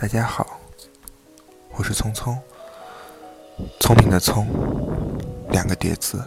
[0.00, 0.60] 大家好，
[1.72, 2.40] 我是聪聪，
[3.80, 4.46] 聪明的聪，
[5.50, 6.22] 两个叠字。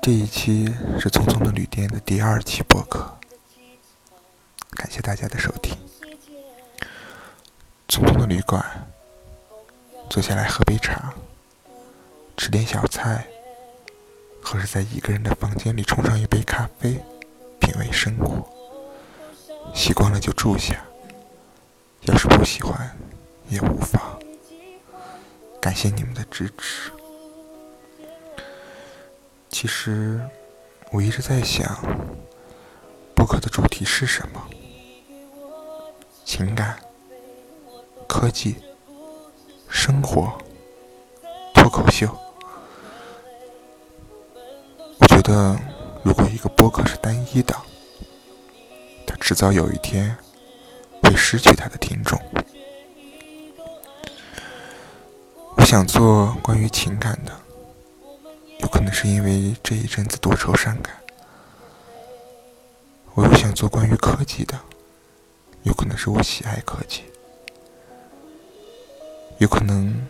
[0.00, 3.14] 这一期是聪聪的旅店的第二期播客，
[4.70, 5.76] 感谢大家的收听。
[7.88, 8.64] 聪聪的旅馆，
[10.08, 11.12] 坐下来喝杯茶，
[12.38, 13.26] 吃点小菜，
[14.42, 16.98] 或是在一个人的房间里冲上一杯咖啡，
[17.60, 18.55] 品味生活。
[19.74, 20.84] 习惯了就住下，
[22.02, 22.96] 要是不喜欢
[23.48, 24.18] 也无妨。
[25.60, 26.90] 感谢你们的支持。
[29.48, 30.20] 其实
[30.90, 31.78] 我一直在想，
[33.14, 34.42] 播客的主题是什么？
[36.24, 36.78] 情感、
[38.06, 38.56] 科技、
[39.68, 40.36] 生活、
[41.54, 42.08] 脱口秀。
[44.98, 45.58] 我觉得，
[46.02, 47.56] 如果一个播客是单一的，
[49.20, 50.16] 迟早有一天
[51.02, 52.20] 会失去他的听众。
[55.56, 57.32] 我想做关于情感的，
[58.60, 60.94] 有可能是因为这一阵子多愁善感；
[63.14, 64.58] 我又想做关于科技的，
[65.64, 67.00] 有可能是我喜爱科技；
[69.38, 70.06] 有可能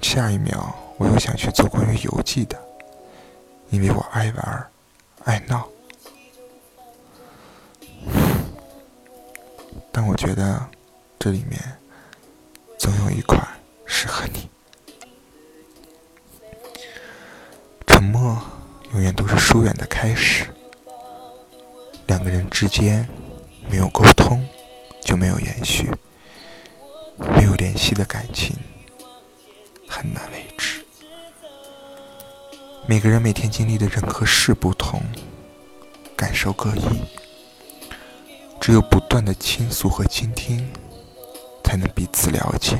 [0.00, 2.56] 下一秒我又想去做关于游记的，
[3.70, 4.70] 因为我爱玩，
[5.24, 5.66] 爱闹。
[9.90, 10.68] 但我觉得，
[11.18, 11.60] 这里面
[12.78, 13.46] 总有一款
[13.84, 14.48] 适合你。
[17.86, 18.40] 沉默
[18.92, 20.46] 永远都是疏远的开始。
[22.06, 23.08] 两个人之间
[23.68, 24.46] 没有沟通，
[25.02, 25.90] 就没有延续。
[27.18, 28.56] 没有联系的感情
[29.88, 30.84] 很难维持。
[32.86, 35.02] 每个人每天经历的人和事不同，
[36.16, 37.17] 感受各异。
[38.60, 40.70] 只有不断的倾诉和倾听，
[41.64, 42.78] 才能彼此了解。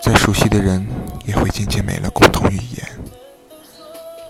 [0.00, 0.86] 再熟悉的人，
[1.24, 2.86] 也会渐渐没了共同语言；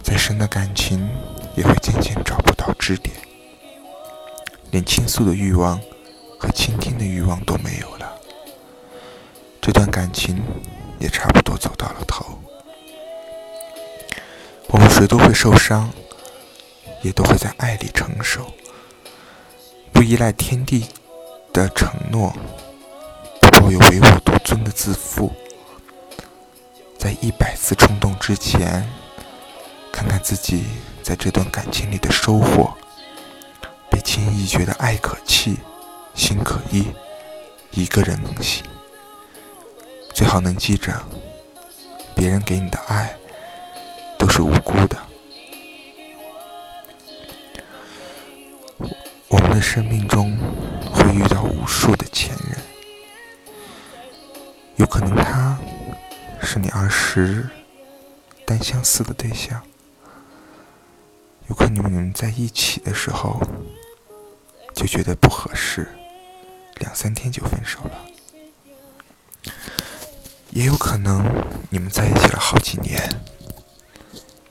[0.03, 1.09] 再深的感情，
[1.57, 3.15] 也会渐渐找不到支点。
[4.71, 5.81] 连倾诉的欲望
[6.39, 8.13] 和倾听的欲望都没有了，
[9.61, 10.43] 这段感情
[10.99, 12.25] 也差不多走到了头。
[14.69, 15.91] 我们谁都会受伤，
[17.03, 18.47] 也都会在爱里成熟。
[20.03, 20.85] 不依赖天地
[21.53, 22.35] 的承诺，
[23.41, 25.33] 不抱有唯我独尊的自负，
[26.99, 28.85] 在一百次冲动之前，
[29.93, 30.65] 看看自己
[31.05, 32.75] 在这段感情里的收获。
[33.93, 35.57] 别轻易觉得爱可弃，
[36.17, 36.85] 心可依，
[37.71, 38.65] 一个人能行。
[40.13, 41.01] 最好能记着，
[42.17, 43.15] 别人给你的爱
[44.19, 44.97] 都是无辜的。
[49.63, 50.37] 生命中
[50.93, 52.59] 会遇到无数的前任，
[54.77, 55.57] 有可能他
[56.43, 57.49] 是你儿时
[58.45, 59.63] 单相思的对象，
[61.49, 63.41] 有可能你们在一起的时候
[64.75, 65.89] 就觉得不合适，
[66.81, 69.53] 两三天就分手了，
[70.51, 71.25] 也有可能
[71.71, 73.09] 你们在一起了好几年，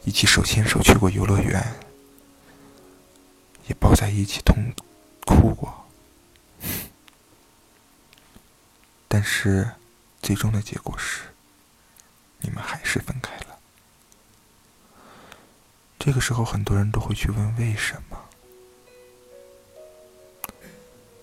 [0.04, 1.64] 一起手牵手去过游乐园。
[3.68, 4.56] 也抱在一起痛
[5.32, 5.86] 哭过，
[9.08, 9.72] 但是
[10.22, 11.22] 最终的结果是，
[12.40, 13.58] 你们还是分开了。
[15.98, 18.18] 这个时候，很多人都会去问为什么？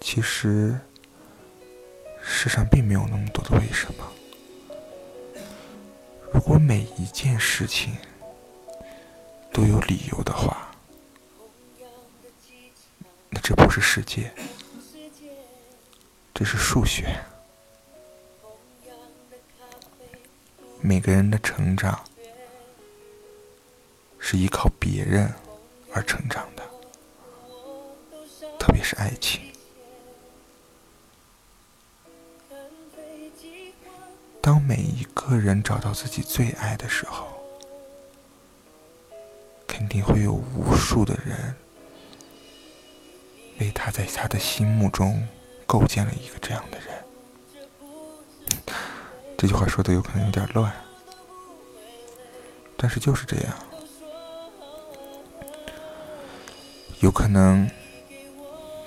[0.01, 0.81] 其实，
[2.23, 4.13] 世上并没有那么多的为什么。
[6.33, 7.97] 如果每一件事情
[9.53, 10.68] 都有理由的话，
[13.49, 14.31] 这不是世界，
[16.35, 17.19] 这是数学。
[20.83, 21.99] 每个人的成长
[24.19, 25.33] 是依靠别人
[25.95, 26.63] 而成长的，
[28.59, 29.41] 特别是爱情。
[34.43, 37.27] 当每一个人找到自己最爱的时候，
[39.67, 41.57] 肯定会有无数的人。
[43.61, 45.27] 为他在他的心目中
[45.67, 46.89] 构建了一个这样的人，
[49.37, 50.73] 这句话说的有可能有点乱，
[52.77, 53.55] 但是就是这样。
[57.01, 57.71] 有可能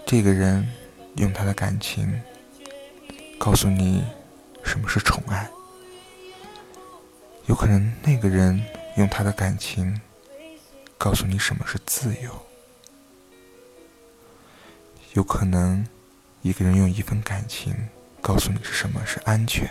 [0.05, 0.69] 这个人
[1.15, 2.21] 用他的感情
[3.37, 4.03] 告诉你
[4.63, 5.49] 什么是宠爱，
[7.45, 8.61] 有可能那个人
[8.97, 9.99] 用他的感情
[10.97, 12.31] 告诉你什么是自由。
[15.13, 15.85] 有可能，
[16.41, 17.75] 一个人用一份感情
[18.21, 19.69] 告诉你是什么是安全。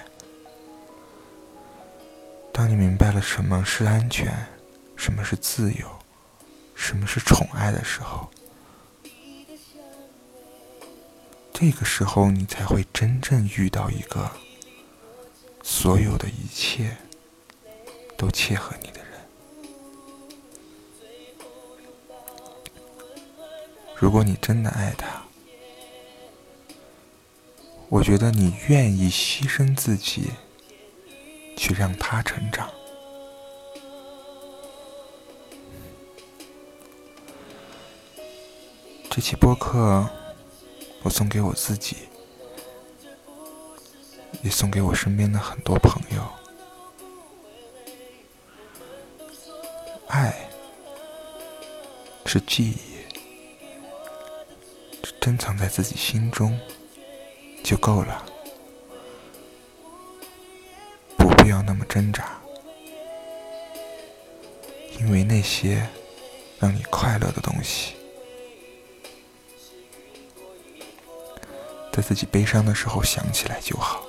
[2.53, 4.47] 当你明白了什么是安全，
[4.97, 5.87] 什么是自由，
[6.75, 8.31] 什么是宠爱的时候，
[11.55, 14.31] 这个时候你才会真正遇到一个
[15.63, 16.95] 所有的一切
[18.19, 19.11] 都切合你的人。
[23.97, 25.23] 如果你真的爱他，
[27.91, 30.31] 我觉得你愿意牺牲自己，
[31.57, 32.71] 去让他成长。
[39.11, 40.09] 这期播客，
[41.03, 41.97] 我送给我自己，
[44.45, 46.25] 也送给我身边的很多朋友。
[50.07, 50.49] 爱
[52.25, 52.79] 是记忆，
[55.21, 56.57] 珍藏在自己心中。
[57.71, 58.27] 就够了，
[61.17, 62.37] 不必要那么挣扎，
[64.99, 65.87] 因为那些
[66.59, 67.95] 让你快乐的东西，
[71.93, 74.03] 在自己悲伤的时候想起来就好，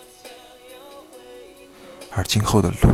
[2.10, 2.90] 而今后的路，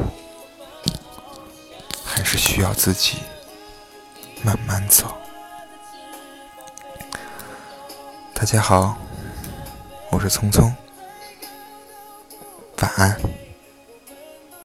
[2.03, 3.19] 还是需要自己
[4.43, 5.15] 慢慢走。
[8.33, 9.06] 大家好。
[10.09, 10.73] 我是聪聪，
[12.81, 13.46] 晚安。